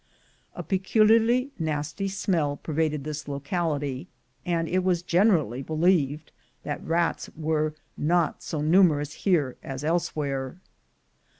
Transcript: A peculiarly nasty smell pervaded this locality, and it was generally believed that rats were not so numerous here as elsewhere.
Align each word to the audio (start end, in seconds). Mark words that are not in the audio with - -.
A 0.55 0.63
peculiarly 0.63 1.51
nasty 1.59 2.07
smell 2.07 2.57
pervaded 2.57 3.03
this 3.03 3.27
locality, 3.27 4.07
and 4.47 4.67
it 4.67 4.83
was 4.83 5.03
generally 5.03 5.61
believed 5.61 6.31
that 6.63 6.83
rats 6.83 7.29
were 7.37 7.75
not 7.95 8.41
so 8.41 8.61
numerous 8.61 9.13
here 9.13 9.57
as 9.61 9.83
elsewhere. 9.83 10.57